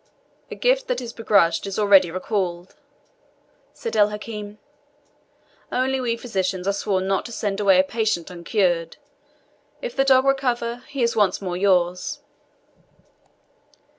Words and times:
"A 0.49 0.55
gift 0.55 0.87
that 0.87 0.99
is 0.99 1.13
begrudged 1.13 1.67
is 1.67 1.77
already 1.77 2.09
recalled," 2.09 2.73
said 3.71 3.95
El 3.95 4.09
Hakim; 4.09 4.57
"only 5.71 6.01
we 6.01 6.17
physicians 6.17 6.67
are 6.67 6.73
sworn 6.73 7.05
not 7.05 7.23
to 7.25 7.31
send 7.31 7.59
away 7.59 7.79
a 7.79 7.83
patient 7.83 8.31
uncured. 8.31 8.97
If 9.79 9.95
the 9.95 10.03
dog 10.03 10.25
recover, 10.25 10.83
he 10.87 11.03
is 11.03 11.15
once 11.15 11.39
more 11.39 11.55
yours." 11.55 12.19